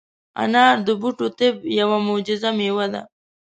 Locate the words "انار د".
0.43-0.89